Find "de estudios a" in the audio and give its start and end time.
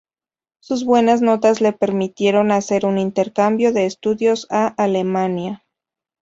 3.71-4.65